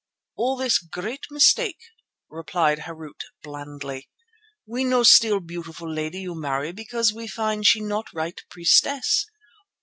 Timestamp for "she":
7.67-7.81